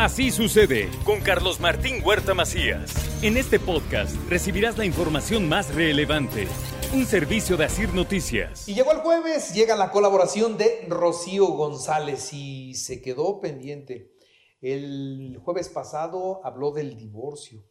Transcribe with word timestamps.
Así 0.00 0.30
sucede 0.30 0.88
con 1.04 1.20
Carlos 1.20 1.60
Martín 1.60 2.02
Huerta 2.02 2.32
Macías. 2.32 3.22
En 3.22 3.36
este 3.36 3.60
podcast 3.60 4.16
recibirás 4.30 4.78
la 4.78 4.86
información 4.86 5.46
más 5.46 5.74
relevante. 5.74 6.48
Un 6.94 7.04
servicio 7.04 7.58
de 7.58 7.66
Asir 7.66 7.92
Noticias. 7.92 8.66
Y 8.66 8.72
llegó 8.72 8.92
el 8.92 9.00
jueves, 9.00 9.52
llega 9.52 9.76
la 9.76 9.90
colaboración 9.90 10.56
de 10.56 10.86
Rocío 10.88 11.48
González 11.48 12.32
y 12.32 12.72
se 12.76 13.02
quedó 13.02 13.42
pendiente. 13.42 14.14
El 14.62 15.38
jueves 15.44 15.68
pasado 15.68 16.40
habló 16.46 16.72
del 16.72 16.96
divorcio. 16.96 17.66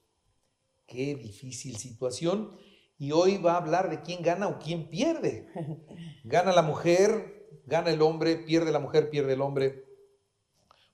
Qué 0.85 1.15
difícil 1.15 1.77
situación. 1.77 2.55
Y 2.99 3.11
hoy 3.11 3.39
va 3.39 3.53
a 3.53 3.57
hablar 3.57 3.89
de 3.89 4.03
quién 4.03 4.21
gana 4.21 4.49
o 4.49 4.59
quién 4.59 4.87
pierde. 4.91 5.47
Gana 6.25 6.51
la 6.51 6.61
mujer, 6.61 7.47
gana 7.65 7.89
el 7.89 8.03
hombre, 8.03 8.35
pierde 8.35 8.71
la 8.71 8.79
mujer, 8.79 9.09
pierde 9.09 9.33
el 9.33 9.41
hombre. 9.41 9.88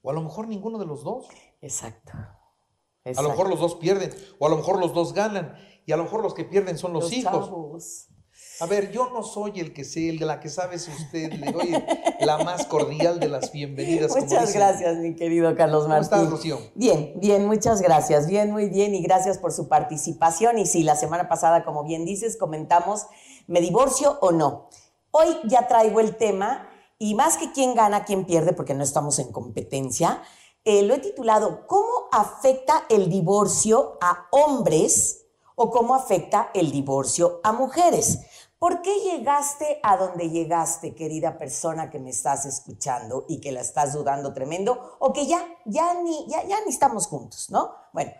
O 0.06 0.12
a 0.12 0.14
lo 0.14 0.22
mejor 0.22 0.48
ninguno 0.48 0.78
de 0.78 0.86
los 0.86 1.04
dos. 1.04 1.26
Exacto. 1.62 2.12
A 3.04 3.22
lo 3.24 3.30
mejor 3.30 3.50
los 3.50 3.60
dos 3.60 3.76
pierden. 3.76 4.14
O 4.38 4.46
a 4.46 4.50
lo 4.50 4.58
mejor 4.58 4.80
los 4.80 4.94
dos 4.94 5.14
ganan. 5.14 5.56
Y 5.88 5.94
a 5.94 5.98
lo 5.98 6.04
mejor 6.04 6.22
los 6.22 6.36
que 6.36 6.44
pierden 6.46 6.78
son 6.78 6.94
los, 6.94 7.12
hijos. 7.12 8.08
A 8.60 8.68
ver, 8.68 8.92
yo 8.92 9.10
no 9.10 9.24
soy 9.24 9.60
el 9.60 9.74
que 9.74 9.84
sé, 9.84 10.10
el 10.10 10.20
de 10.20 10.28
la 10.28 10.40
que 10.40 10.50
sabes 10.50 10.88
usted. 10.88 11.34
Le 11.34 11.52
doy 11.52 11.84
la 12.20 12.38
más 12.38 12.68
cordial 12.68 13.20
de 13.20 13.30
las 13.30 13.52
bienvenidas. 13.52 14.16
Muchas 14.16 14.54
gracias, 14.54 14.98
mi 14.98 15.16
querido 15.16 15.56
Carlos 15.56 15.88
Martín. 15.88 16.10
¿Cómo 16.10 16.22
estás, 16.22 16.32
Rocío? 16.32 16.60
Bien, 16.76 17.14
bien, 17.20 17.48
muchas 17.48 17.82
gracias. 17.82 18.28
Bien, 18.28 18.52
muy 18.52 18.70
bien. 18.70 18.94
Y 18.94 19.02
gracias 19.02 19.40
por 19.40 19.54
su 19.54 19.68
participación. 19.68 20.60
Y 20.60 20.68
sí, 20.68 20.84
la 20.84 20.96
semana 20.96 21.28
pasada, 21.28 21.66
como 21.66 21.84
bien 21.84 22.06
dices, 22.06 22.38
comentamos, 22.38 23.08
¿me 23.48 23.60
divorcio 23.60 24.20
o 24.22 24.32
no? 24.32 24.70
Hoy 25.10 25.36
ya 25.46 25.68
traigo 25.68 26.00
el 26.00 26.16
tema, 26.16 26.70
y 26.98 27.16
más 27.16 27.38
que 27.38 27.52
quién 27.52 27.76
gana, 27.76 28.06
quién 28.06 28.26
pierde, 28.26 28.54
porque 28.54 28.74
no 28.74 28.84
estamos 28.84 29.20
en 29.20 29.32
competencia, 29.32 30.22
eh, 30.64 30.82
lo 30.84 30.96
he 30.96 31.00
titulado 31.00 31.68
¿Cómo 31.68 32.08
afecta 32.12 32.86
el 32.90 33.10
divorcio 33.10 33.98
a 34.02 34.28
hombres 34.32 35.26
o 35.56 35.70
cómo 35.70 35.96
afecta 35.96 36.50
el 36.54 36.72
divorcio 36.72 37.40
a 37.44 37.52
mujeres? 37.52 38.20
¿Por 38.58 38.82
qué 38.82 39.00
llegaste 39.02 39.80
a 39.84 39.98
donde 39.98 40.30
llegaste, 40.30 40.96
querida 40.96 41.38
persona 41.38 41.90
que 41.90 42.00
me 42.00 42.10
estás 42.10 42.46
escuchando 42.46 43.26
y 43.28 43.40
que 43.40 43.52
la 43.52 43.62
estás 43.62 43.94
dudando 43.94 44.34
tremendo 44.34 44.98
o 45.00 45.12
que 45.14 45.28
ya, 45.28 45.46
ya, 45.66 45.94
ni, 46.02 46.26
ya, 46.28 46.44
ya 46.46 46.62
ni 46.62 46.70
estamos 46.70 47.08
juntos, 47.08 47.52
¿no? 47.52 47.76
Bueno, 47.94 48.12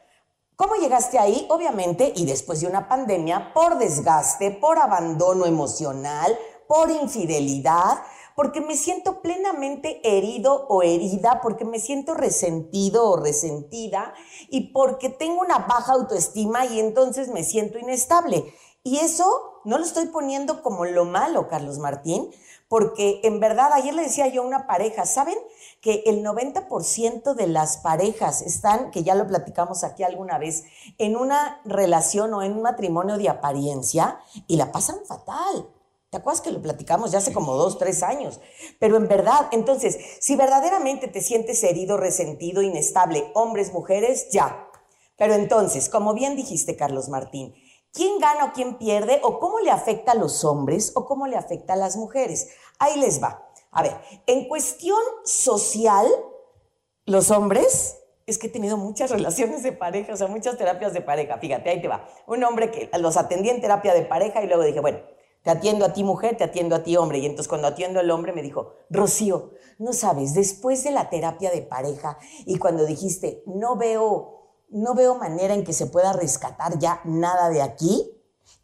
¿cómo 0.56 0.76
llegaste 0.76 1.18
ahí? 1.18 1.48
Obviamente, 1.50 2.12
y 2.16 2.26
después 2.26 2.62
de 2.62 2.68
una 2.68 2.88
pandemia, 2.88 3.54
por 3.54 3.80
desgaste, 3.80 4.52
por 4.52 4.78
abandono 4.78 5.46
emocional, 5.46 6.38
por 6.68 6.92
infidelidad, 6.92 8.04
porque 8.36 8.62
me 8.62 8.76
siento 8.76 9.22
plenamente 9.22 10.02
herido 10.04 10.68
o 10.68 10.84
herida, 10.84 11.40
porque 11.42 11.66
me 11.66 11.80
siento 11.80 12.14
resentido 12.14 13.10
o 13.10 13.18
resentida 13.18 14.14
y 14.50 14.74
porque 14.74 15.10
tengo 15.10 15.42
una 15.42 15.60
baja 15.60 15.94
autoestima 15.94 16.66
y 16.66 16.80
entonces 16.80 17.30
me 17.30 17.44
siento 17.44 17.80
inestable. 17.80 18.54
Y 18.84 18.98
eso 19.00 19.62
no 19.64 19.80
lo 19.80 19.84
estoy 19.84 20.06
poniendo 20.08 20.62
como 20.62 20.86
lo 20.86 21.06
malo, 21.06 21.48
Carlos 21.48 21.80
Martín, 21.80 22.30
porque 22.68 23.22
en 23.24 23.40
verdad 23.40 23.74
ayer 23.74 23.96
le 23.96 24.04
decía 24.04 24.28
yo 24.28 24.44
a 24.44 24.46
una 24.46 24.68
pareja, 24.68 25.06
¿saben 25.06 25.38
que 25.82 26.04
el 26.06 26.24
90% 26.24 27.34
de 27.34 27.48
las 27.48 27.78
parejas 27.78 28.42
están, 28.42 28.92
que 28.92 29.04
ya 29.04 29.16
lo 29.16 29.26
platicamos 29.28 29.84
aquí 29.84 30.04
alguna 30.04 30.38
vez, 30.38 30.66
en 30.98 31.16
una 31.16 31.62
relación 31.66 32.34
o 32.34 32.44
en 32.44 32.54
un 32.54 32.62
matrimonio 32.62 33.18
de 33.18 33.30
apariencia 33.30 34.20
y 34.46 34.58
la 34.58 34.72
pasan 34.72 34.98
fatal? 35.08 35.68
¿Te 36.16 36.20
acuerdas 36.20 36.40
que 36.40 36.52
lo 36.52 36.62
platicamos 36.62 37.12
ya 37.12 37.18
hace 37.18 37.34
como 37.34 37.56
dos, 37.56 37.78
tres 37.78 38.02
años? 38.02 38.40
Pero 38.80 38.96
en 38.96 39.10
verdad, 39.10 39.50
entonces, 39.52 40.00
si 40.22 40.38
verdaderamente 40.38 41.10
te 41.10 41.20
sientes 41.20 41.62
herido, 41.62 41.98
resentido, 41.98 42.62
inestable, 42.62 43.30
hombres, 43.34 43.74
mujeres, 43.74 44.30
ya. 44.30 44.70
Pero 45.18 45.34
entonces, 45.34 45.90
como 45.90 46.14
bien 46.14 46.38
dijiste, 46.38 46.78
Carlos 46.78 47.10
Martín, 47.10 47.54
¿Quién 47.92 48.18
gana 48.20 48.46
o 48.46 48.54
quién 48.54 48.78
pierde? 48.78 49.20
¿O 49.24 49.40
cómo 49.40 49.60
le 49.60 49.72
afecta 49.72 50.14
a 50.14 50.16
los 50.16 50.46
hombres? 50.46 50.94
¿O 50.96 51.06
cómo 51.06 51.28
le 51.28 51.36
afecta 51.36 51.74
a 51.74 51.78
las 51.78 51.98
mujeres? 51.98 52.50
Ahí 52.80 52.98
les 52.98 53.22
va. 53.22 53.50
A 53.72 53.84
ver, 53.84 53.98
en 54.26 54.48
cuestión 54.48 55.00
social, 55.26 56.06
los 57.06 57.32
hombres, 57.32 57.98
es 58.26 58.38
que 58.38 58.48
he 58.48 58.50
tenido 58.50 58.78
muchas 58.78 59.12
relaciones 59.12 59.64
de 59.64 59.74
pareja, 59.74 60.14
o 60.14 60.18
sea, 60.18 60.28
muchas 60.28 60.58
terapias 60.58 60.94
de 60.94 61.02
pareja. 61.02 61.38
Fíjate, 61.40 61.70
ahí 61.70 61.82
te 61.82 61.90
va. 61.90 62.08
Un 62.26 62.42
hombre 62.46 62.72
que 62.72 62.90
los 63.00 63.18
atendía 63.18 63.54
en 63.54 63.60
terapia 63.60 63.94
de 63.94 64.04
pareja 64.04 64.42
y 64.42 64.48
luego 64.48 64.64
dije, 64.64 64.80
bueno, 64.80 65.00
te 65.46 65.52
atiendo 65.52 65.86
a 65.86 65.94
ti 65.94 66.04
mujer, 66.04 66.36
te 66.36 66.44
atiendo 66.44 66.76
a 66.76 66.84
ti 66.84 66.98
hombre. 66.98 67.20
Y 67.20 67.26
entonces 67.26 67.48
cuando 67.48 67.68
atiendo 67.68 68.02
al 68.02 68.12
hombre 68.12 68.34
me 68.34 68.42
dijo, 68.42 68.74
Rocío, 68.90 69.52
no 69.78 69.94
sabes, 69.94 70.34
después 70.34 70.84
de 70.84 70.92
la 70.92 71.10
terapia 71.10 71.52
de 71.52 71.62
pareja 71.62 72.18
y 72.46 72.58
cuando 72.58 72.86
dijiste, 72.86 73.44
no 73.46 73.78
veo 73.78 74.34
no 74.70 74.96
veo 74.96 75.16
manera 75.16 75.54
en 75.54 75.64
que 75.64 75.74
se 75.74 75.86
pueda 75.86 76.12
rescatar 76.12 76.80
ya 76.80 77.00
nada 77.06 77.50
de 77.50 77.62
aquí. 77.62 78.12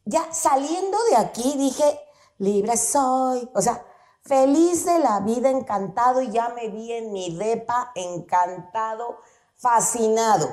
Ya 0.03 0.33
saliendo 0.33 0.97
de 1.09 1.17
aquí 1.17 1.53
dije, 1.57 1.99
libre 2.39 2.75
soy. 2.75 3.49
O 3.53 3.61
sea, 3.61 3.85
feliz 4.23 4.85
de 4.85 4.99
la 4.99 5.19
vida, 5.19 5.49
encantado, 5.49 6.21
y 6.21 6.31
ya 6.31 6.49
me 6.49 6.69
vi 6.69 6.91
en 6.91 7.13
mi 7.13 7.37
depa, 7.37 7.91
encantado, 7.95 9.19
fascinado. 9.55 10.49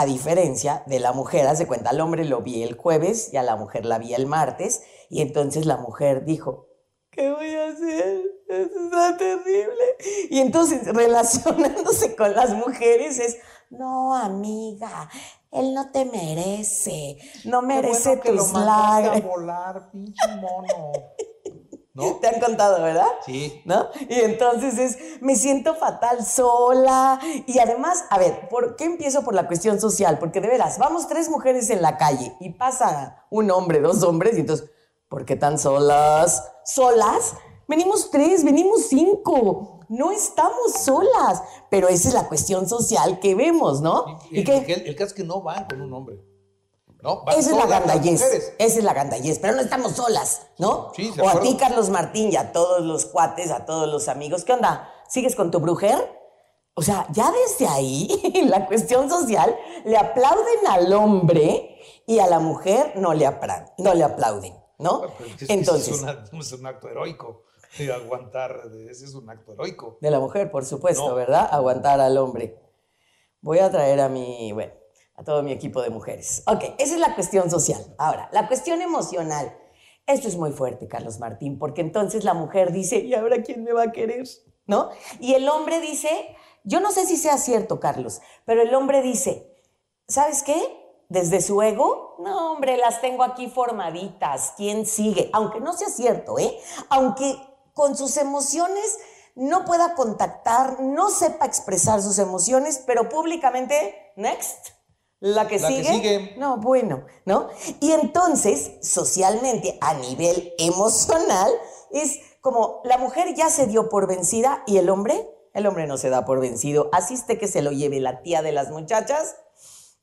A 0.00 0.06
diferencia 0.06 0.84
de 0.86 1.00
la 1.00 1.12
mujer, 1.12 1.48
hace 1.48 1.66
cuenta, 1.66 1.90
al 1.90 2.00
hombre 2.00 2.24
lo 2.24 2.40
vi 2.40 2.62
el 2.62 2.76
jueves 2.76 3.30
y 3.32 3.36
a 3.36 3.42
la 3.42 3.56
mujer 3.56 3.84
la 3.84 3.98
vi 3.98 4.14
el 4.14 4.26
martes, 4.26 4.82
y 5.10 5.22
entonces 5.22 5.66
la 5.66 5.76
mujer 5.76 6.24
dijo, 6.24 6.68
¿qué 7.10 7.32
voy 7.32 7.52
a 7.56 7.70
hacer? 7.70 8.22
Eso 8.48 8.84
está 8.84 9.16
terrible. 9.16 9.96
Y 10.30 10.38
entonces, 10.38 10.86
relacionándose 10.94 12.14
con 12.14 12.32
las 12.32 12.54
mujeres 12.54 13.18
es, 13.18 13.38
no, 13.70 14.14
amiga, 14.14 15.10
él 15.50 15.74
no 15.74 15.90
te 15.90 16.04
merece, 16.04 17.16
no 17.44 17.60
merece 17.62 18.20
Qué 18.20 18.30
bueno 18.30 18.44
que 18.44 18.44
tus 18.44 18.52
lo 18.52 18.64
lágrimas. 18.64 19.20
a 19.20 19.26
volar, 19.26 19.90
pinche 19.90 20.28
mono. 20.40 20.92
¿No? 21.98 22.14
Te 22.20 22.28
han 22.28 22.40
contado, 22.40 22.82
¿verdad? 22.82 23.08
Sí. 23.26 23.60
¿No? 23.64 23.88
Y 24.08 24.20
entonces 24.20 24.78
es, 24.78 25.20
me 25.20 25.34
siento 25.34 25.74
fatal 25.74 26.24
sola. 26.24 27.18
Y 27.46 27.58
además, 27.58 28.04
a 28.08 28.18
ver, 28.18 28.48
¿por 28.48 28.76
qué 28.76 28.84
empiezo 28.84 29.24
por 29.24 29.34
la 29.34 29.48
cuestión 29.48 29.80
social? 29.80 30.18
Porque 30.18 30.40
de 30.40 30.48
veras, 30.48 30.78
vamos 30.78 31.08
tres 31.08 31.28
mujeres 31.28 31.68
en 31.70 31.82
la 31.82 31.96
calle 31.96 32.36
y 32.40 32.50
pasa 32.50 33.26
un 33.30 33.50
hombre, 33.50 33.80
dos 33.80 34.02
hombres, 34.04 34.36
y 34.36 34.40
entonces, 34.40 34.70
¿por 35.08 35.24
qué 35.24 35.34
tan 35.34 35.58
solas? 35.58 36.44
¿Solas? 36.64 37.34
Venimos 37.66 38.10
tres, 38.10 38.44
venimos 38.44 38.86
cinco. 38.88 39.80
No 39.88 40.12
estamos 40.12 40.74
solas. 40.84 41.42
Pero 41.68 41.88
esa 41.88 42.08
es 42.08 42.14
la 42.14 42.28
cuestión 42.28 42.68
social 42.68 43.18
que 43.18 43.34
vemos, 43.34 43.80
¿no? 43.80 44.18
Y, 44.30 44.44
que 44.44 44.56
el, 44.58 44.86
el 44.86 44.94
caso 44.94 45.08
es 45.08 45.14
que 45.14 45.24
no 45.24 45.42
van 45.42 45.66
con 45.66 45.80
un 45.80 45.92
hombre. 45.92 46.18
No, 47.02 47.24
van 47.24 47.38
esa 47.38 47.50
es 47.52 47.56
la 47.56 47.66
gandallez. 47.66 48.20
Esa 48.58 48.78
es 48.78 48.84
la 48.84 48.92
gandallez, 48.92 49.38
pero 49.38 49.54
no 49.54 49.60
estamos 49.60 49.92
solas, 49.92 50.42
¿no? 50.58 50.92
Sí, 50.96 51.10
de 51.14 51.22
o 51.22 51.28
a 51.28 51.40
ti, 51.40 51.56
Carlos 51.56 51.90
Martín, 51.90 52.32
y 52.32 52.36
a 52.36 52.52
todos 52.52 52.80
los 52.82 53.06
cuates, 53.06 53.50
a 53.52 53.64
todos 53.66 53.88
los 53.88 54.08
amigos. 54.08 54.44
¿Qué 54.44 54.52
onda? 54.52 54.92
¿Sigues 55.08 55.36
con 55.36 55.50
tu 55.50 55.60
brujer? 55.60 56.16
O 56.74 56.82
sea, 56.82 57.06
ya 57.12 57.30
desde 57.32 57.66
ahí, 57.68 58.08
en 58.34 58.50
la 58.50 58.66
cuestión 58.66 59.08
social, 59.08 59.56
le 59.84 59.96
aplauden 59.96 60.66
al 60.68 60.92
hombre 60.92 61.76
y 62.06 62.18
a 62.18 62.26
la 62.26 62.40
mujer 62.40 62.92
no 62.96 63.14
le, 63.14 63.28
no 63.78 63.94
le 63.94 64.04
aplauden, 64.04 64.54
¿no? 64.78 65.02
Pero 65.18 65.30
es 65.40 65.50
Entonces, 65.50 65.94
Es, 65.96 66.02
una- 66.02 66.24
es 66.40 66.52
un 66.52 66.66
acto 66.66 66.88
heroico. 66.88 67.44
Y 67.78 67.90
aguantar, 67.90 68.62
ese 68.90 69.04
es 69.04 69.14
un 69.14 69.28
acto 69.28 69.52
heroico. 69.52 69.98
de 70.00 70.10
la 70.10 70.18
mujer, 70.18 70.50
por 70.50 70.64
supuesto, 70.64 71.08
No. 71.10 71.14
¿verdad? 71.14 71.48
Aguantar 71.52 72.00
al 72.00 72.16
hombre. 72.16 72.58
Voy 73.40 73.58
a 73.60 73.70
traer 73.70 74.00
a 74.00 74.08
mi, 74.08 74.50
bueno, 74.52 74.72
a 75.18 75.24
todo 75.24 75.42
mi 75.42 75.50
equipo 75.50 75.82
de 75.82 75.90
mujeres. 75.90 76.44
Ok, 76.46 76.62
esa 76.78 76.94
es 76.94 77.00
la 77.00 77.16
cuestión 77.16 77.50
social. 77.50 77.84
Ahora, 77.98 78.28
la 78.32 78.46
cuestión 78.46 78.80
emocional. 78.80 79.52
Esto 80.06 80.28
es 80.28 80.36
muy 80.36 80.52
fuerte, 80.52 80.86
Carlos 80.86 81.18
Martín, 81.18 81.58
porque 81.58 81.80
entonces 81.80 82.22
la 82.22 82.34
mujer 82.34 82.72
dice, 82.72 83.00
¿y 83.00 83.14
ahora 83.14 83.42
quién 83.42 83.64
me 83.64 83.72
va 83.72 83.82
a 83.82 83.92
querer? 83.92 84.26
¿No? 84.66 84.90
Y 85.18 85.34
el 85.34 85.48
hombre 85.48 85.80
dice, 85.80 86.08
yo 86.62 86.78
no 86.78 86.92
sé 86.92 87.04
si 87.04 87.16
sea 87.16 87.36
cierto, 87.36 87.80
Carlos, 87.80 88.20
pero 88.44 88.62
el 88.62 88.72
hombre 88.74 89.02
dice, 89.02 89.52
¿sabes 90.06 90.44
qué? 90.44 90.56
Desde 91.08 91.40
su 91.40 91.60
ego, 91.62 92.16
no, 92.20 92.52
hombre, 92.52 92.76
las 92.76 93.00
tengo 93.00 93.24
aquí 93.24 93.48
formaditas. 93.48 94.52
¿Quién 94.56 94.86
sigue? 94.86 95.30
Aunque 95.32 95.60
no 95.60 95.72
sea 95.72 95.88
cierto, 95.88 96.38
¿eh? 96.38 96.58
Aunque 96.90 97.36
con 97.74 97.96
sus 97.96 98.16
emociones 98.18 98.98
no 99.34 99.64
pueda 99.64 99.94
contactar, 99.94 100.80
no 100.80 101.10
sepa 101.10 101.44
expresar 101.44 102.02
sus 102.02 102.18
emociones, 102.18 102.82
pero 102.86 103.08
públicamente, 103.08 104.12
next. 104.16 104.77
La 105.20 105.48
que, 105.48 105.58
La 105.58 105.68
que 105.68 105.84
sigue, 105.84 106.34
no, 106.38 106.58
bueno, 106.58 107.04
¿no? 107.24 107.48
Y 107.80 107.90
entonces, 107.92 108.72
socialmente, 108.82 109.76
a 109.80 109.94
nivel 109.94 110.54
emocional, 110.58 111.50
es 111.90 112.20
como 112.40 112.80
la 112.84 112.98
mujer 112.98 113.34
ya 113.34 113.50
se 113.50 113.66
dio 113.66 113.88
por 113.88 114.06
vencida 114.06 114.62
y 114.66 114.76
el 114.76 114.88
hombre, 114.90 115.28
el 115.54 115.66
hombre 115.66 115.86
no 115.86 115.96
se 115.96 116.08
da 116.08 116.24
por 116.24 116.40
vencido. 116.40 116.88
Asiste 116.92 117.36
que 117.36 117.48
se 117.48 117.62
lo 117.62 117.72
lleve 117.72 117.98
la 117.98 118.22
tía 118.22 118.42
de 118.42 118.52
las 118.52 118.70
muchachas. 118.70 119.36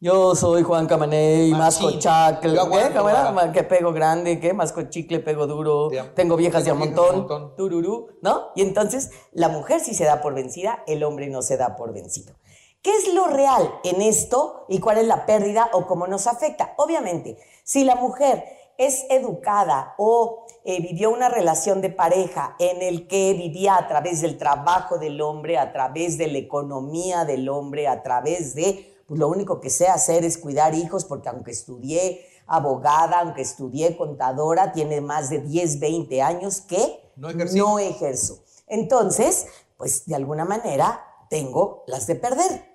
Yo 0.01 0.35
soy 0.35 0.61
Juan 0.63 0.87
Camaney, 0.87 1.51
masco 1.51 1.97
chacle, 1.97 2.59
¿qué? 2.69 3.51
Que 3.53 3.63
pego 3.63 3.93
grande, 3.93 4.41
¿qué? 4.41 4.53
Masco 4.53 4.83
chicle, 4.89 5.21
pego 5.21 5.47
duro, 5.47 5.89
Tengo 6.13 6.35
viejas 6.35 6.65
de 6.65 6.71
a 6.71 6.73
montón, 6.73 7.19
montón. 7.19 7.55
tururú, 7.55 8.09
¿no? 8.21 8.49
Y 8.55 8.61
entonces 8.61 9.11
la 9.31 9.47
mujer 9.47 9.79
sí 9.79 9.93
se 9.93 10.03
da 10.03 10.21
por 10.21 10.33
vencida, 10.33 10.83
el 10.85 11.03
hombre 11.05 11.29
no 11.29 11.41
se 11.41 11.55
da 11.55 11.77
por 11.77 11.93
vencido. 11.93 12.35
¿Qué 12.85 12.95
es 12.97 13.11
lo 13.15 13.25
real 13.25 13.79
en 13.83 13.99
esto 14.03 14.67
y 14.69 14.79
cuál 14.79 14.99
es 14.99 15.07
la 15.07 15.25
pérdida 15.25 15.71
o 15.73 15.87
cómo 15.87 16.05
nos 16.05 16.27
afecta? 16.27 16.75
Obviamente, 16.77 17.35
si 17.63 17.83
la 17.83 17.95
mujer 17.95 18.43
es 18.77 19.05
educada 19.09 19.95
o 19.97 20.45
eh, 20.63 20.79
vivió 20.83 21.09
una 21.09 21.27
relación 21.27 21.81
de 21.81 21.89
pareja 21.89 22.55
en 22.59 22.83
el 22.83 23.07
que 23.07 23.33
vivía 23.33 23.75
a 23.75 23.87
través 23.87 24.21
del 24.21 24.37
trabajo 24.37 24.99
del 24.99 25.19
hombre, 25.21 25.57
a 25.57 25.73
través 25.73 26.19
de 26.19 26.27
la 26.27 26.37
economía 26.37 27.25
del 27.25 27.49
hombre, 27.49 27.87
a 27.87 28.03
través 28.03 28.53
de, 28.53 29.01
pues 29.07 29.19
lo 29.19 29.29
único 29.29 29.59
que 29.59 29.71
sé 29.71 29.87
hacer 29.87 30.23
es 30.23 30.37
cuidar 30.37 30.75
hijos, 30.75 31.05
porque 31.05 31.29
aunque 31.29 31.49
estudié 31.49 32.23
abogada, 32.45 33.21
aunque 33.21 33.41
estudié 33.41 33.97
contadora, 33.97 34.73
tiene 34.73 35.01
más 35.01 35.31
de 35.31 35.39
10, 35.39 35.79
20 35.79 36.21
años 36.21 36.61
que 36.61 36.99
No 37.15 37.33
no 37.33 37.79
ejerzo. 37.79 38.43
Entonces, 38.67 39.47
pues 39.75 40.05
de 40.05 40.13
alguna 40.13 40.45
manera 40.45 41.01
tengo 41.31 41.83
las 41.87 42.05
de 42.05 42.13
perder. 42.13 42.74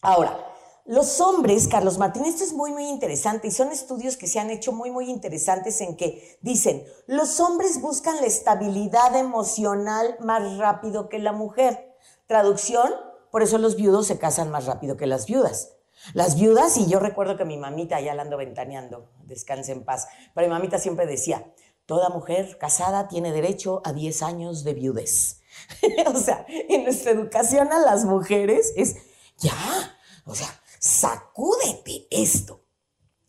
Ahora, 0.00 0.46
los 0.84 1.20
hombres, 1.20 1.66
Carlos 1.66 1.98
Martín, 1.98 2.24
esto 2.26 2.44
es 2.44 2.52
muy, 2.52 2.70
muy 2.70 2.86
interesante 2.86 3.48
y 3.48 3.50
son 3.50 3.72
estudios 3.72 4.16
que 4.16 4.28
se 4.28 4.38
han 4.38 4.50
hecho 4.50 4.70
muy, 4.70 4.92
muy 4.92 5.10
interesantes 5.10 5.80
en 5.80 5.96
que 5.96 6.38
dicen, 6.42 6.84
los 7.08 7.40
hombres 7.40 7.80
buscan 7.80 8.16
la 8.16 8.26
estabilidad 8.26 9.16
emocional 9.16 10.16
más 10.20 10.58
rápido 10.58 11.08
que 11.08 11.18
la 11.18 11.32
mujer. 11.32 11.92
Traducción, 12.28 12.92
por 13.32 13.42
eso 13.42 13.58
los 13.58 13.74
viudos 13.74 14.06
se 14.06 14.18
casan 14.18 14.50
más 14.50 14.66
rápido 14.66 14.96
que 14.96 15.06
las 15.06 15.26
viudas. 15.26 15.72
Las 16.14 16.36
viudas, 16.36 16.76
y 16.76 16.86
yo 16.86 17.00
recuerdo 17.00 17.36
que 17.36 17.44
mi 17.44 17.56
mamita, 17.56 18.00
ya 18.00 18.14
la 18.14 18.22
ando 18.22 18.36
ventaneando, 18.36 19.10
descanse 19.24 19.72
en 19.72 19.84
paz, 19.84 20.06
pero 20.34 20.46
mi 20.46 20.52
mamita 20.52 20.78
siempre 20.78 21.06
decía, 21.06 21.52
toda 21.86 22.10
mujer 22.10 22.58
casada 22.58 23.08
tiene 23.08 23.32
derecho 23.32 23.80
a 23.84 23.92
10 23.92 24.22
años 24.22 24.62
de 24.62 24.74
viudez. 24.74 25.40
o 26.14 26.18
sea, 26.18 26.46
en 26.48 26.84
nuestra 26.84 27.10
educación 27.10 27.72
a 27.72 27.78
las 27.78 28.04
mujeres 28.04 28.72
es, 28.76 28.96
ya, 29.38 29.98
o 30.24 30.34
sea, 30.34 30.48
sacúdete 30.78 32.06
esto. 32.10 32.62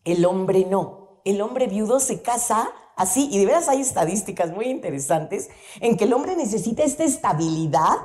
El 0.04 0.24
hombre 0.24 0.64
no. 0.64 1.20
El 1.24 1.40
hombre 1.40 1.66
viudo 1.66 2.00
se 2.00 2.22
casa 2.22 2.72
así, 2.96 3.28
y 3.30 3.38
de 3.38 3.46
veras 3.46 3.68
hay 3.68 3.80
estadísticas 3.80 4.50
muy 4.50 4.66
interesantes 4.66 5.48
en 5.80 5.96
que 5.96 6.04
el 6.04 6.12
hombre 6.12 6.36
necesita 6.36 6.82
esta 6.82 7.04
estabilidad 7.04 7.96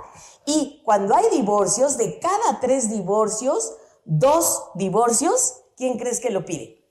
y 0.46 0.82
cuando 0.84 1.16
hay 1.16 1.30
divorcios, 1.32 1.98
de 1.98 2.20
cada 2.20 2.60
tres 2.60 2.90
divorcios, 2.90 3.74
dos 4.06 4.70
divorcios, 4.76 5.62
¿quién 5.78 5.98
crees 5.98 6.20
que 6.20 6.30
lo 6.30 6.46
pide? 6.46 6.86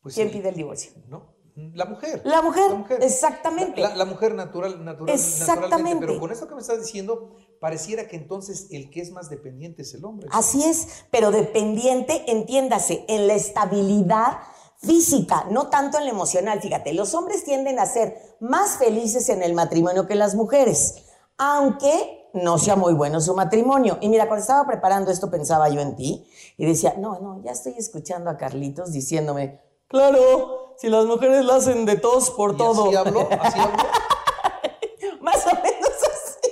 Pues 0.00 0.14
¿Quién 0.14 0.28
sí. 0.28 0.38
pide 0.38 0.48
el 0.50 0.54
divorcio? 0.54 0.92
¿No? 1.08 1.35
La 1.56 1.86
mujer. 1.86 2.20
La 2.24 2.42
mujer, 2.42 2.70
exactamente. 3.00 3.80
La, 3.80 3.88
la- 3.90 3.96
la 3.96 4.04
mujer 4.04 4.34
natural, 4.34 4.84
natural, 4.84 5.14
Exactamente. 5.14 5.62
naturalmente. 5.70 6.06
Pero 6.06 6.20
con 6.20 6.30
esto 6.30 6.46
que 6.46 6.54
me 6.54 6.60
estás 6.60 6.78
diciendo, 6.80 7.34
pareciera 7.60 8.06
que 8.06 8.16
entonces 8.16 8.66
el 8.70 8.90
que 8.90 9.00
es 9.00 9.10
más 9.10 9.30
dependiente 9.30 9.80
es 9.82 9.94
el 9.94 10.04
hombre. 10.04 10.28
Así 10.32 10.62
es, 10.64 11.06
pero 11.10 11.30
dependiente, 11.30 12.30
entiéndase, 12.30 13.06
en 13.08 13.26
la 13.26 13.34
estabilidad 13.34 14.38
física, 14.78 15.46
no 15.50 15.68
tanto 15.68 15.96
en 15.96 16.04
la 16.04 16.10
emocional. 16.10 16.60
Fíjate, 16.60 16.92
los 16.92 17.14
hombres 17.14 17.44
tienden 17.44 17.78
a 17.78 17.86
ser 17.86 18.20
más 18.40 18.76
felices 18.76 19.28
en 19.30 19.42
el 19.42 19.54
matrimonio 19.54 20.06
que 20.06 20.14
las 20.14 20.34
mujeres, 20.34 21.04
aunque 21.38 22.28
no 22.34 22.58
sea 22.58 22.76
muy 22.76 22.92
bueno 22.92 23.20
su 23.22 23.34
matrimonio. 23.34 23.96
Y 24.02 24.10
mira, 24.10 24.26
cuando 24.28 24.42
estaba 24.42 24.66
preparando 24.66 25.10
esto 25.10 25.30
pensaba 25.30 25.70
yo 25.70 25.80
en 25.80 25.96
ti 25.96 26.26
y 26.58 26.66
decía, 26.66 26.94
no, 26.98 27.18
no, 27.20 27.42
ya 27.42 27.52
estoy 27.52 27.74
escuchando 27.78 28.28
a 28.28 28.36
Carlitos 28.36 28.92
diciéndome, 28.92 29.58
claro, 29.88 30.65
si 30.78 30.88
las 30.88 31.04
mujeres 31.06 31.44
la 31.44 31.56
hacen 31.56 31.84
de 31.86 31.96
tos 31.96 32.30
por 32.30 32.54
Y 32.54 32.56
todo. 32.56 32.86
Así 32.86 32.96
hablo, 32.96 33.28
así 33.40 33.58
hablo. 33.58 33.76
Más 35.20 35.44
o 35.46 35.50
menos 35.56 35.90
así. 36.12 36.50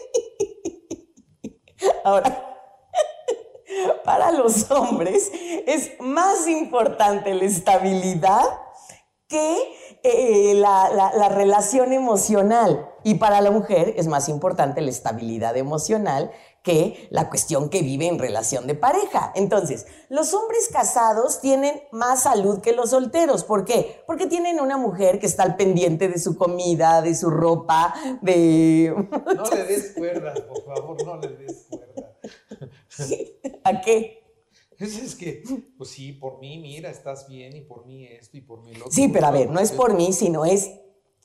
Ahora, 2.05 2.56
para 4.05 4.31
los 4.32 4.71
hombres 4.71 5.31
es 5.67 5.93
más 6.00 6.47
importante 6.49 7.35
la 7.35 7.44
estabilidad 7.44 8.44
que 9.29 9.56
eh, 10.03 10.55
la, 10.55 10.91
la- 10.91 11.12
la 11.15 11.29
relación 11.29 11.93
emocional. 11.93 12.91
Y 13.05 13.15
para 13.15 13.41
la 13.41 13.50
mujer 13.50 13.94
es 13.97 14.06
más 14.06 14.29
importante 14.29 14.81
la 14.81 14.91
estabilidad 14.91 15.56
emocional 15.56 16.31
que 16.64 17.08
la 17.11 17.28
cuestión 17.28 17.69
que 17.69 17.82
vive 17.82 18.08
en 18.08 18.19
relación 18.19 18.66
de 18.66 18.75
pareja. 18.75 19.32
Entonces, 19.37 19.87
los 20.08 20.32
hombres 20.32 20.70
casados 20.72 21.43
tienen 21.43 21.82
más 21.93 22.22
salud 22.22 22.61
que 22.61 22.72
los 22.72 22.90
solteros. 22.90 23.44
¿Por 23.44 23.66
qué? 23.66 24.02
Porque 24.06 24.26
tienen 24.26 24.58
una 24.58 24.78
mujer 24.78 25.20
que 25.20 25.26
está 25.26 25.43
al 25.43 25.56
pendiente 25.56 26.08
de 26.08 26.19
su 26.19 26.37
comida, 26.37 27.02
de 27.02 27.14
su 27.14 27.28
ropa, 27.28 27.94
de... 28.22 28.94
No 29.37 29.44
le 29.50 29.64
des 29.64 29.93
cuerda, 29.94 30.32
por 30.49 30.64
favor, 30.64 31.05
no 31.05 31.19
le 31.19 31.28
des 31.37 31.66
cuerda. 31.69 32.16
¿A 33.62 33.81
qué? 33.82 34.25
Es, 34.78 34.96
es 34.96 35.14
que, 35.14 35.43
pues 35.76 35.90
sí, 35.90 36.12
por 36.12 36.40
mí, 36.40 36.58
mira, 36.58 36.88
estás 36.88 37.28
bien, 37.28 37.55
y 37.55 37.61
por 37.61 37.84
mí 37.84 38.06
esto, 38.06 38.38
y 38.38 38.40
por 38.40 38.62
mí 38.62 38.72
lo 38.72 38.87
otro. 38.87 38.90
Sí, 38.90 39.08
pero 39.08 39.26
a 39.26 39.31
ver, 39.31 39.50
no 39.50 39.61
es 39.61 39.70
por 39.70 39.93
mí, 39.93 40.14
sino 40.14 40.46
es 40.46 40.70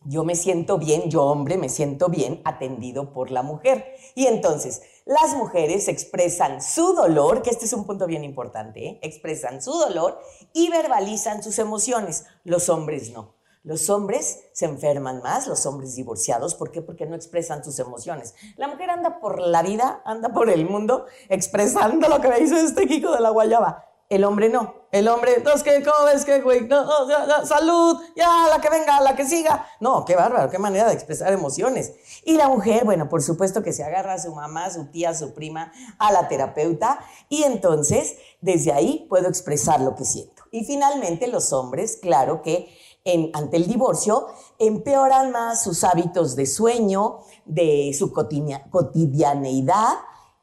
yo 0.05 0.23
me 0.23 0.35
siento 0.35 0.77
bien, 0.77 1.09
yo 1.09 1.23
hombre 1.23 1.57
me 1.57 1.69
siento 1.69 2.07
bien 2.09 2.41
atendido 2.45 3.11
por 3.11 3.31
la 3.31 3.43
mujer. 3.43 3.85
Y 4.15 4.27
entonces, 4.27 4.81
las 5.09 5.35
mujeres 5.35 5.87
expresan 5.87 6.61
su 6.61 6.93
dolor, 6.93 7.41
que 7.41 7.49
este 7.49 7.65
es 7.65 7.73
un 7.73 7.83
punto 7.83 8.05
bien 8.05 8.23
importante, 8.23 8.85
¿eh? 8.85 8.99
expresan 9.01 9.59
su 9.59 9.71
dolor 9.71 10.19
y 10.53 10.69
verbalizan 10.69 11.41
sus 11.41 11.57
emociones. 11.57 12.25
Los 12.43 12.69
hombres 12.69 13.09
no. 13.11 13.33
Los 13.63 13.89
hombres 13.89 14.39
se 14.53 14.65
enferman 14.65 15.23
más, 15.23 15.47
los 15.47 15.65
hombres 15.65 15.95
divorciados. 15.95 16.53
¿Por 16.53 16.69
qué? 16.69 16.83
Porque 16.83 17.07
no 17.07 17.15
expresan 17.15 17.63
sus 17.63 17.79
emociones. 17.79 18.35
La 18.55 18.67
mujer 18.67 18.91
anda 18.91 19.19
por 19.19 19.39
la 19.39 19.63
vida, 19.63 20.03
anda 20.05 20.29
por 20.29 20.47
el 20.47 20.69
mundo 20.69 21.07
expresando 21.27 22.07
lo 22.07 22.21
que 22.21 22.27
me 22.27 22.39
dice 22.39 22.61
este 22.61 22.87
Kiko 22.87 23.11
de 23.11 23.21
la 23.21 23.31
Guayaba. 23.31 23.89
El 24.09 24.23
hombre 24.23 24.49
no. 24.49 24.73
El 24.91 25.07
hombre, 25.07 25.35
entonces, 25.37 25.61
¿qué? 25.61 25.83
¿Cómo 25.83 26.05
ves 26.05 26.25
que, 26.25 26.41
güey? 26.41 26.61
No, 26.67 26.83
no, 26.83 27.45
salud, 27.45 28.01
ya, 28.15 28.47
la 28.49 28.59
que 28.59 28.71
venga, 28.71 28.99
la 29.01 29.15
que 29.15 29.23
siga. 29.23 29.67
No, 29.79 30.03
qué 30.03 30.15
bárbaro, 30.15 30.49
qué 30.49 30.57
manera 30.57 30.87
de 30.87 30.95
expresar 30.95 31.31
emociones. 31.31 31.93
Y 32.25 32.33
la 32.35 32.47
mujer, 32.47 32.85
bueno, 32.85 33.07
por 33.07 33.21
supuesto 33.21 33.61
que 33.61 33.71
se 33.71 33.83
agarra 33.83 34.13
a 34.13 34.19
su 34.19 34.33
mamá, 34.33 34.65
a 34.65 34.71
su 34.71 34.87
tía, 34.87 35.11
a 35.11 35.13
su 35.13 35.35
prima, 35.35 35.71
a 35.99 36.11
la 36.11 36.27
terapeuta, 36.27 36.99
y 37.29 37.43
entonces, 37.43 38.15
desde 38.41 38.71
ahí 38.73 39.05
puedo 39.09 39.27
expresar 39.27 39.79
lo 39.79 39.93
que 39.93 40.05
siento. 40.05 40.41
Y 40.51 40.65
finalmente, 40.65 41.27
los 41.27 41.53
hombres, 41.53 41.99
claro 42.01 42.41
que 42.41 42.75
en- 43.03 43.29
ante 43.35 43.57
el 43.57 43.67
divorcio, 43.67 44.25
empeoran 44.57 45.31
más 45.31 45.63
sus 45.63 45.83
hábitos 45.83 46.35
de 46.35 46.47
sueño, 46.47 47.19
de 47.45 47.95
su 47.97 48.11
cotidia- 48.11 48.67
cotidianeidad 48.71 49.93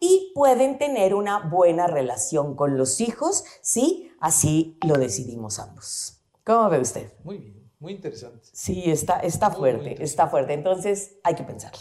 y 0.09 0.33
pueden 0.35 0.79
tener 0.79 1.15
una 1.15 1.49
buena 1.49 1.87
relación 1.87 2.55
con 2.55 2.77
los 2.79 3.01
hijos 3.01 3.45
si 3.63 4.13
así 4.21 4.79
lo 4.87 4.95
decidimos 4.95 5.59
ambos. 5.59 6.21
¿Cómo 6.45 6.69
ve 6.69 6.79
usted? 6.81 7.13
Muy 7.25 7.39
bien, 7.39 7.71
muy 7.81 7.93
interesante. 7.93 8.47
Sí, 8.53 8.85
está, 8.91 9.19
está 9.21 9.49
Muy, 9.51 9.59
fuerte, 9.59 10.03
está 10.03 10.29
fuerte. 10.29 10.53
Entonces 10.55 11.17
hay 11.25 11.35
que 11.35 11.43
pensarlo. 11.45 11.81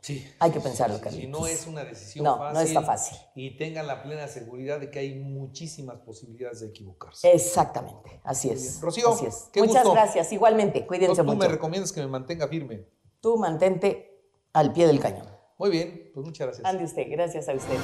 Sí. 0.00 0.24
Hay 0.38 0.52
que 0.52 0.60
pensarlo, 0.60 0.96
Si 0.96 1.02
Carlitos. 1.02 1.40
no 1.40 1.46
es 1.48 1.66
una 1.66 1.82
decisión 1.84 2.24
No, 2.24 2.38
fácil. 2.38 2.54
no 2.54 2.60
está 2.60 2.82
fácil. 2.82 3.18
Y 3.34 3.56
tengan 3.56 3.88
la 3.88 4.04
plena 4.04 4.28
seguridad 4.28 4.78
de 4.78 4.88
que 4.90 5.00
hay 5.00 5.14
muchísimas 5.18 5.98
posibilidades 5.98 6.60
de 6.60 6.68
equivocarse. 6.68 7.32
Exactamente, 7.32 8.20
así 8.22 8.50
es. 8.50 8.80
Rocío, 8.80 9.10
así 9.12 9.26
es. 9.26 9.48
qué 9.52 9.60
Muchas 9.60 9.82
gusto. 9.82 9.92
gracias. 9.94 10.32
Igualmente, 10.32 10.86
cuídense 10.86 11.22
Tú 11.22 11.24
me 11.28 11.34
mucho. 11.34 11.48
recomiendas 11.48 11.90
que 11.92 12.00
me 12.00 12.06
mantenga 12.06 12.46
firme. 12.46 12.86
Tú 13.20 13.36
mantente 13.36 14.22
al 14.52 14.72
pie 14.72 14.86
del 14.86 15.00
cañón. 15.00 15.26
Muy 15.58 15.70
bien, 15.70 16.10
pues 16.12 16.26
muchas 16.26 16.46
gracias. 16.48 16.66
Ande 16.66 16.84
usted, 16.84 17.06
gracias 17.08 17.48
a 17.48 17.54
usted. 17.54 17.76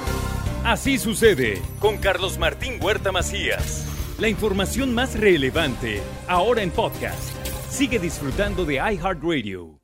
Así 0.63 0.97
sucede 0.97 1.61
con 1.79 1.97
Carlos 1.97 2.37
Martín 2.37 2.79
Huerta 2.81 3.11
Macías. 3.11 3.87
La 4.19 4.27
información 4.27 4.93
más 4.93 5.19
relevante 5.19 6.01
ahora 6.27 6.61
en 6.61 6.69
podcast. 6.69 7.35
Sigue 7.69 7.97
disfrutando 7.97 8.63
de 8.63 8.75
iHeartRadio. 8.75 9.82